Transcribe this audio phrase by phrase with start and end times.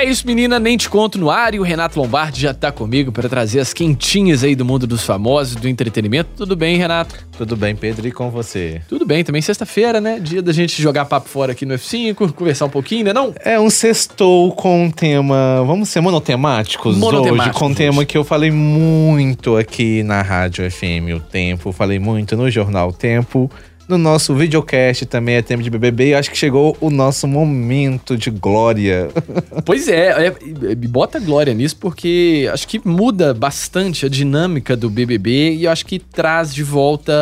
[0.00, 3.12] É isso, menina, nem te conto no ar e o Renato Lombardi já tá comigo
[3.12, 6.30] para trazer as quentinhas aí do mundo dos famosos, do entretenimento.
[6.38, 7.16] Tudo bem, Renato?
[7.36, 8.80] Tudo bem, Pedro, e com você?
[8.88, 10.18] Tudo bem, também sexta-feira, né?
[10.18, 13.34] Dia da gente jogar papo fora aqui no F5, conversar um pouquinho, né não?
[13.44, 18.16] É um sextou com um tema, vamos ser monotemáticos, Monotemáticos hoje, com um tema que
[18.16, 23.50] eu falei muito aqui na Rádio FM O Tempo, falei muito no Jornal O Tempo,
[23.90, 28.16] no nosso videocast também é tema de BBB e acho que chegou o nosso momento
[28.16, 29.08] de glória.
[29.64, 34.88] Pois é, é, e bota glória nisso porque acho que muda bastante a dinâmica do
[34.88, 37.12] BBB e acho que traz de volta.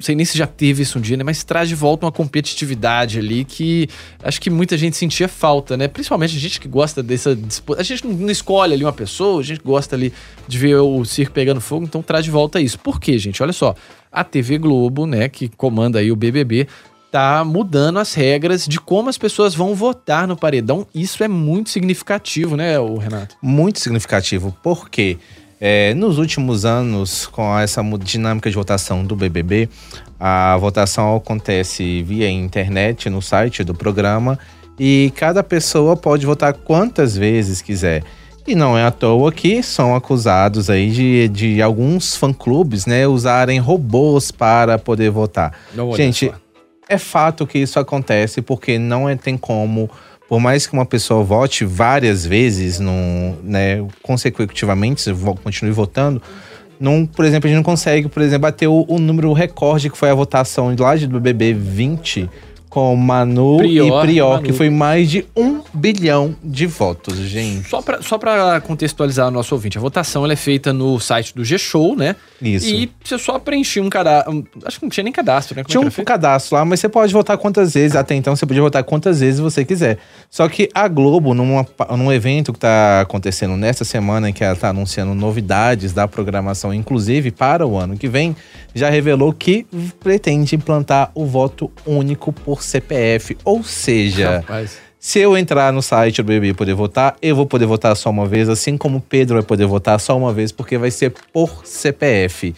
[0.00, 1.22] Não sei nem se já teve isso um dia, né?
[1.22, 3.88] Mas traz de volta uma competitividade ali que
[4.22, 5.88] acho que muita gente sentia falta, né?
[5.88, 7.38] Principalmente a gente que gosta dessa.
[7.76, 10.12] A gente não escolhe ali uma pessoa, a gente gosta ali
[10.48, 12.78] de ver o circo pegando fogo, então traz de volta isso.
[12.78, 13.42] Por quê, gente?
[13.42, 13.74] Olha só.
[14.10, 16.66] A TV Globo, né, que comanda aí o BBB,
[17.10, 20.86] tá mudando as regras de como as pessoas vão votar no paredão.
[20.94, 23.36] Isso é muito significativo, né, Renato?
[23.42, 25.18] muito significativo, porque
[25.60, 29.68] é, nos últimos anos, com essa dinâmica de votação do BBB,
[30.18, 34.38] a votação acontece via internet, no site do programa,
[34.78, 38.02] e cada pessoa pode votar quantas vezes quiser.
[38.46, 43.58] E não é à toa que são acusados aí de, de alguns fã-clubes, né, usarem
[43.58, 45.52] robôs para poder votar.
[45.96, 46.34] Gente, só.
[46.88, 49.90] é fato que isso acontece porque não é, tem como,
[50.28, 56.22] por mais que uma pessoa vote várias vezes, num, né, consecutivamente, se continue votando,
[56.80, 59.98] não, por exemplo, a gente não consegue, por exemplo, bater o, o número recorde que
[59.98, 62.30] foi a votação lá de do BB 20
[62.70, 64.42] com Manu Prior, e Prior, Manu.
[64.44, 67.68] que foi mais de um bilhão de votos, gente.
[67.68, 71.34] Só pra, só pra contextualizar o nosso ouvinte, a votação ela é feita no site
[71.34, 72.14] do G-Show, né?
[72.40, 72.68] Isso.
[72.72, 74.46] E você só preenchia um cadastro.
[74.64, 75.64] Acho que não tinha nem cadastro, né?
[75.64, 76.06] Como Tinha é um que era feito?
[76.06, 77.96] cadastro lá, mas você pode votar quantas vezes.
[77.96, 79.98] Até então você podia votar quantas vezes você quiser.
[80.30, 81.66] Só que a Globo, numa,
[81.98, 86.72] num evento que tá acontecendo nessa semana, em que ela tá anunciando novidades da programação,
[86.72, 88.36] inclusive para o ano que vem,
[88.74, 89.66] já revelou que
[89.98, 93.36] pretende implantar o voto único por CPF.
[93.44, 94.78] Ou seja, Rapaz.
[94.98, 98.10] se eu entrar no site do BBB e poder votar, eu vou poder votar só
[98.10, 101.12] uma vez, assim como o Pedro vai poder votar só uma vez, porque vai ser
[101.32, 102.54] por CPF.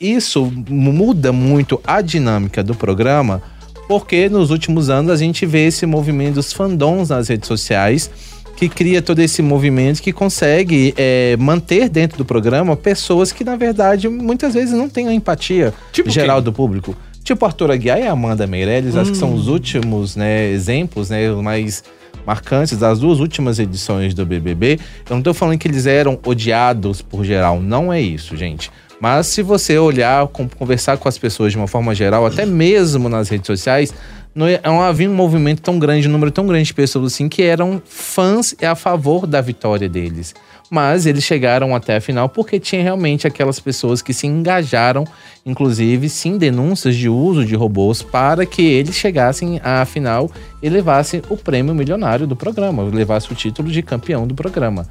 [0.00, 3.42] Isso muda muito a dinâmica do programa,
[3.88, 8.10] porque nos últimos anos a gente vê esse movimento dos fandoms nas redes sociais,
[8.56, 13.54] que cria todo esse movimento que consegue é, manter dentro do programa pessoas que, na
[13.54, 16.44] verdade, muitas vezes não têm a empatia Tipo geral quem?
[16.44, 16.96] do público.
[17.26, 21.42] Tipo Arthur Aguiar e Amanda Meirelles, acho que são os últimos né, exemplos, né, os
[21.42, 21.82] mais
[22.24, 24.78] marcantes das duas últimas edições do BBB.
[25.10, 28.70] Eu não tô falando que eles eram odiados por geral, não é isso, gente.
[29.00, 33.28] Mas se você olhar, conversar com as pessoas de uma forma geral, até mesmo nas
[33.28, 33.92] redes sociais,
[34.36, 37.42] não, não havia um movimento tão grande, um número tão grande de pessoas assim que
[37.42, 40.34] eram fãs e a favor da vitória deles.
[40.70, 45.04] Mas eles chegaram até a final porque tinha realmente aquelas pessoas que se engajaram,
[45.44, 50.30] inclusive sim denúncias de uso de robôs para que eles chegassem à final
[50.62, 54.86] e levassem o prêmio milionário do programa, levassem o título de campeão do programa.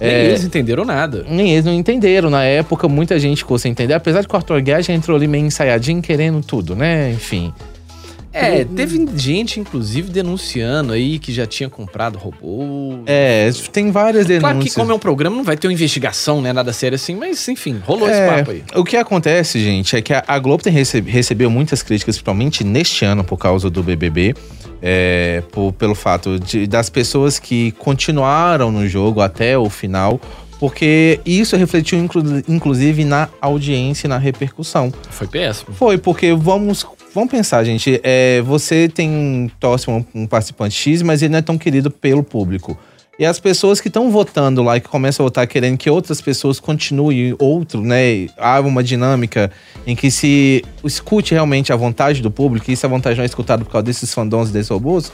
[0.00, 1.24] Nem É, eles entenderam nada.
[1.28, 2.30] nem eles não entenderam.
[2.30, 3.94] Na época, muita gente ficou sem entender.
[3.94, 7.10] Apesar de que o Arthur Aguiar já entrou ali meio ensaiadinho, querendo tudo, né?
[7.12, 7.52] Enfim.
[8.36, 12.98] É, teve gente, inclusive, denunciando aí que já tinha comprado robô.
[13.06, 14.40] É, tem várias denúncias.
[14.52, 16.52] Claro que como é um programa, não vai ter uma investigação, né?
[16.52, 18.62] Nada sério assim, mas enfim, rolou esse É, papo aí.
[18.74, 23.04] O que acontece, gente, é que a- Globo tem rece- recebeu muitas críticas, principalmente neste
[23.04, 24.34] ano, por causa do BBB.
[24.82, 30.20] é, por- pelo fato de, das pessoas que continuaram no jogo até o final.
[30.60, 34.92] Porque isso refletiu, inclu- inclusive, na audiência e na repercussão.
[35.10, 35.74] Foi péssimo.
[35.74, 37.98] Foi, porque vamos, vamos pensar, gente.
[38.04, 41.90] É, você tem um torce um, um participante X, mas ele não é tão querido
[41.90, 42.78] pelo público.
[43.18, 46.60] E as pessoas que estão votando lá, que começam a votar querendo que outras pessoas
[46.60, 48.26] continuem outro, né?
[48.36, 49.50] Há uma dinâmica
[49.86, 53.64] em que se escute realmente a vontade do público, e essa vontade não é escutada
[53.64, 55.10] por causa desses fandoms e desses robôs,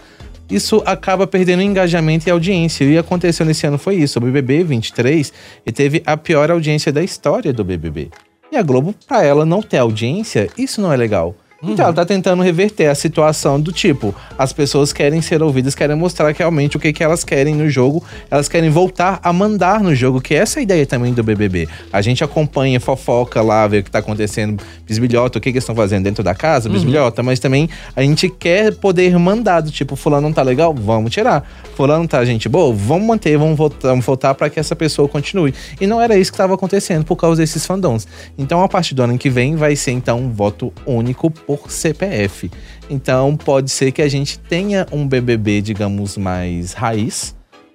[0.50, 2.84] isso acaba perdendo engajamento e audiência.
[2.84, 4.18] E aconteceu nesse ano foi isso.
[4.18, 5.32] O BBB 23
[5.64, 8.10] e teve a pior audiência da história do BBB.
[8.50, 11.36] E a Globo, pra ela não ter audiência, isso não é legal.
[11.62, 15.94] Então ela tá tentando reverter a situação do tipo, as pessoas querem ser ouvidas, querem
[15.94, 19.94] mostrar realmente o que, que elas querem no jogo, elas querem voltar a mandar no
[19.94, 21.68] jogo, que essa é a ideia também do BBB.
[21.92, 25.62] A gente acompanha, fofoca lá, vê o que tá acontecendo, bisbilhota, o que, que eles
[25.62, 29.94] estão fazendo dentro da casa, bisbilhota, mas também a gente quer poder mandar, do tipo,
[29.94, 31.48] fulano não tá legal, vamos tirar.
[31.76, 35.54] Fulano tá gente boa, vamos manter, vamos voltar, vamos voltar para que essa pessoa continue.
[35.80, 38.08] E não era isso que estava acontecendo por causa desses fandoms.
[38.36, 42.50] Então a partir do ano que vem vai ser então um voto único por CPF.
[42.90, 47.34] Então pode ser que a gente tenha um BBB, digamos, mais raiz,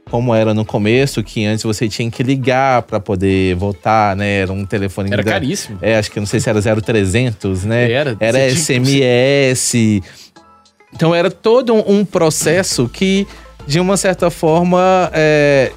[0.10, 4.40] como era no começo, que antes você tinha que ligar para poder votar, né?
[4.42, 5.78] Era um telefone Era da- caríssimo.
[5.82, 7.92] É, acho que não sei se era 0300, né?
[7.92, 10.02] Era, Era tinha- SMS.
[10.94, 13.28] Então era todo um, um processo que,
[13.68, 15.72] de uma certa forma, é,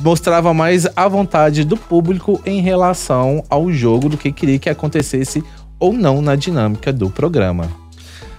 [0.00, 5.42] mostrava mais a vontade do público em relação ao jogo do que queria que acontecesse
[5.82, 7.68] ou não na dinâmica do programa.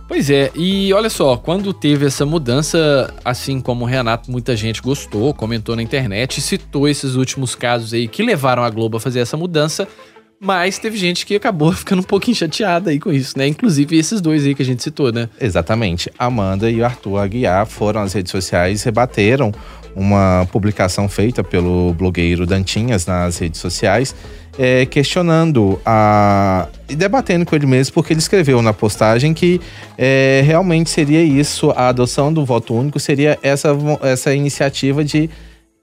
[0.07, 4.81] Pois é, e olha só, quando teve essa mudança, assim como o Renato, muita gente
[4.81, 9.19] gostou, comentou na internet, citou esses últimos casos aí que levaram a Globo a fazer
[9.19, 9.85] essa mudança,
[10.39, 13.45] mas teve gente que acabou ficando um pouquinho chateada aí com isso, né?
[13.45, 15.27] Inclusive esses dois aí que a gente citou, né?
[15.39, 16.09] Exatamente.
[16.17, 19.51] Amanda e o Arthur Aguiar foram às redes sociais e rebateram
[19.95, 24.15] uma publicação feita pelo blogueiro Dantinhas nas redes sociais,
[24.57, 26.67] é, questionando a.
[26.87, 29.59] e debatendo com ele mesmo, porque ele escreveu na postagem que
[29.97, 33.69] é, realmente seria isso, a adoção do voto único seria essa,
[34.01, 35.29] essa iniciativa de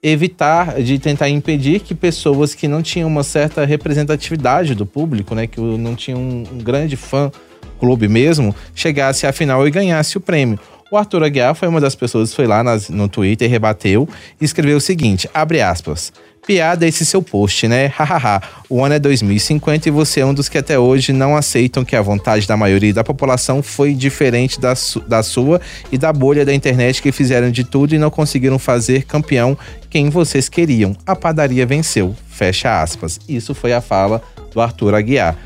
[0.03, 5.45] evitar, de tentar impedir que pessoas que não tinham uma certa representatividade do público, né,
[5.47, 7.31] que não tinham um, um grande fã
[7.79, 10.59] clube mesmo, chegasse à final e ganhasse o prêmio.
[10.91, 14.09] O Arthur Aguiar foi uma das pessoas que foi lá nas- no Twitter, rebateu
[14.39, 16.11] e escreveu o seguinte, abre aspas,
[16.45, 17.87] piada esse seu post, né?
[17.95, 21.85] Hahaha, o ano é 2050 e você é um dos que até hoje não aceitam
[21.85, 25.61] que a vontade da maioria da população foi diferente da, su- da sua
[25.91, 29.57] e da bolha da internet que fizeram de tudo e não conseguiram fazer campeão
[29.89, 30.95] quem vocês queriam.
[31.05, 33.19] A padaria venceu, fecha aspas.
[33.27, 34.21] Isso foi a fala
[34.53, 35.37] do Arthur Aguiar.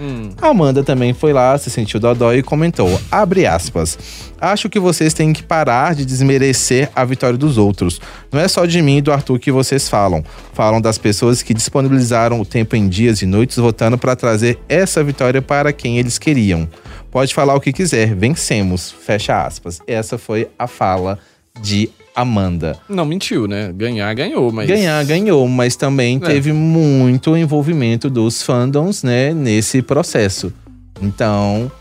[0.41, 3.99] A Amanda também foi lá, se sentiu dodói e comentou, abre aspas,
[4.41, 8.01] acho que vocês têm que parar de desmerecer a vitória dos outros.
[8.31, 10.23] Não é só de mim e do Arthur que vocês falam.
[10.53, 15.03] Falam das pessoas que disponibilizaram o tempo em dias e noites votando para trazer essa
[15.03, 16.69] vitória para quem eles queriam.
[17.09, 19.79] Pode falar o que quiser, vencemos, fecha aspas.
[19.87, 21.17] Essa foi a fala
[21.59, 22.77] de Amanda.
[22.87, 23.73] Não mentiu, né?
[23.75, 24.67] Ganhar, ganhou, mas.
[24.67, 26.19] Ganhar, ganhou, mas também É.
[26.27, 30.53] teve muito envolvimento dos fandoms, né, nesse processo.
[31.01, 31.71] Então,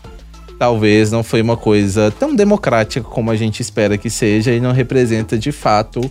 [0.57, 4.71] talvez não foi uma coisa tão democrática como a gente espera que seja e não
[4.71, 6.01] representa de fato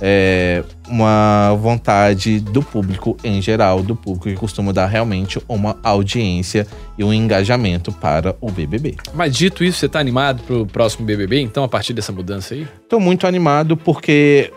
[0.00, 6.66] é, uma vontade do público em geral, do público que costuma dar realmente uma audiência
[6.98, 8.96] e um engajamento para o BBB.
[9.14, 12.66] Mas dito isso, você tá animado pro próximo BBB, então, a partir dessa mudança aí?
[12.88, 14.50] Tô muito animado porque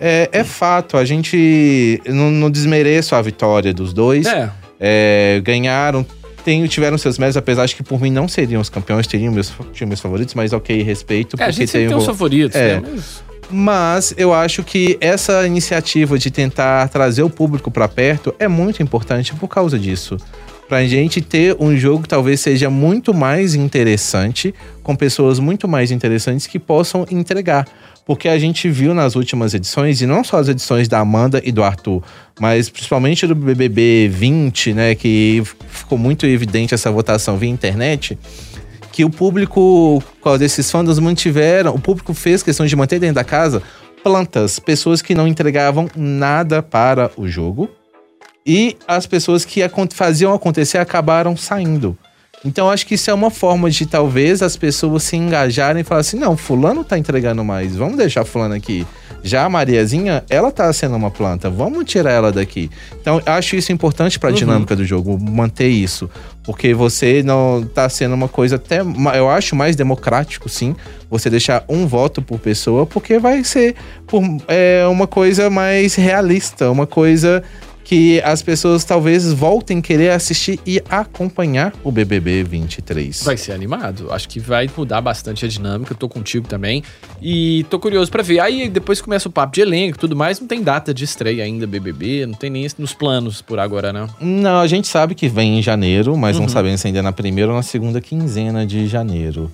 [0.00, 4.26] é, é fato, a gente não, não desmereço a vitória dos dois.
[4.26, 4.50] É.
[4.78, 6.04] É, ganharam,
[6.44, 9.50] tem, tiveram seus méritos, apesar de que por mim não seriam os campeões, teriam meus,
[9.72, 11.34] tinham meus favoritos, mas ok, respeito.
[11.40, 12.78] É, a gente tem um- os favoritos, É.
[12.80, 12.88] né?
[12.94, 18.48] Mas- Mas eu acho que essa iniciativa de tentar trazer o público pra perto é
[18.48, 20.16] muito importante por causa disso.
[20.68, 24.52] Pra gente ter um jogo que talvez seja muito mais interessante,
[24.82, 27.68] com pessoas muito mais interessantes que possam entregar.
[28.04, 31.52] Porque a gente viu nas últimas edições, e não só as edições da Amanda e
[31.52, 32.02] do Arthur,
[32.40, 38.18] mas principalmente do BBB 20, né, que ficou muito evidente essa votação via internet,
[38.96, 41.74] que o público, causa desses fandoms, mantiveram.
[41.74, 43.62] O público fez questão de manter dentro da casa
[44.02, 47.68] plantas, pessoas que não entregavam nada para o jogo.
[48.46, 49.60] E as pessoas que
[49.92, 51.94] faziam acontecer acabaram saindo.
[52.42, 56.00] Então acho que isso é uma forma de talvez as pessoas se engajarem e falar
[56.00, 58.86] assim: não, fulano tá entregando mais, vamos deixar fulano aqui.
[59.26, 62.70] Já a Mariazinha, ela tá sendo uma planta, vamos tirar ela daqui.
[63.00, 66.08] Então eu acho isso importante pra dinâmica do jogo, manter isso.
[66.44, 70.76] Porque você não tá sendo uma coisa até, eu acho mais democrático, sim,
[71.10, 73.74] você deixar um voto por pessoa, porque vai ser
[74.06, 77.42] por, é, uma coisa mais realista, uma coisa
[77.86, 83.22] que as pessoas talvez voltem a querer assistir e acompanhar o BBB 23.
[83.22, 84.12] Vai ser animado.
[84.12, 85.94] Acho que vai mudar bastante a dinâmica.
[85.94, 86.82] Tô contigo também.
[87.22, 88.40] E tô curioso pra ver.
[88.40, 90.40] Aí depois começa o papo de elenco e tudo mais.
[90.40, 92.26] Não tem data de estreia ainda, BBB.
[92.26, 94.08] Não tem nem nos planos por agora, né?
[94.20, 97.12] Não, a gente sabe que vem em janeiro, mas não sabemos se ainda é na
[97.12, 99.48] primeira ou na segunda quinzena de janeiro.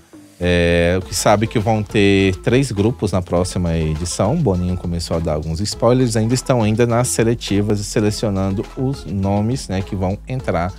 [0.44, 4.34] É, o que sabe que vão ter três grupos na próxima edição.
[4.34, 9.80] Boninho começou a dar alguns spoilers, ainda estão ainda nas seletivas, selecionando os nomes né,
[9.82, 10.72] que vão entrar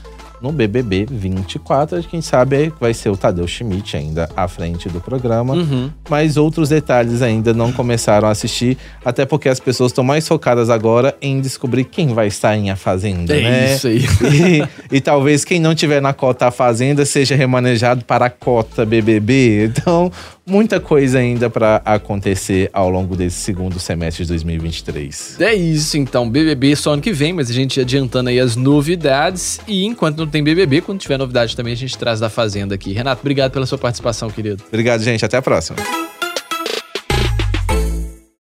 [0.44, 1.98] no BBB 24.
[1.98, 5.54] A gente sabe vai ser o Tadeu Schmidt ainda à frente do programa.
[5.54, 5.90] Uhum.
[6.10, 10.70] Mas outros detalhes ainda não começaram a assistir, até porque as pessoas estão mais focadas
[10.70, 13.76] agora em descobrir quem vai estar em A Fazenda, É né?
[13.76, 14.04] isso aí.
[14.92, 18.86] E, e talvez quem não tiver na cota A Fazenda seja remanejado para a cota
[18.86, 19.66] BBB.
[19.66, 20.12] Então,
[20.46, 25.38] muita coisa ainda para acontecer ao longo desse segundo semestre de 2023.
[25.40, 26.30] É isso, então.
[26.30, 29.60] BBB só ano que vem, mas a gente adiantando aí as novidades.
[29.68, 32.92] E enquanto tem BBB, quando tiver novidade também, a gente traz da Fazenda aqui.
[32.92, 34.64] Renato, obrigado pela sua participação, querido.
[34.68, 35.24] Obrigado, gente.
[35.24, 35.78] Até a próxima.